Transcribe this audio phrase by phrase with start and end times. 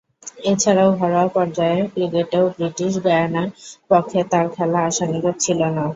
[0.45, 3.47] এছাড়াও, ঘরোয়া পর্যায়ের ক্রিকেটেও ব্রিটিশ গায়ানার
[3.91, 5.85] পক্ষে তার খেলা আশানুরূপ ছিল না।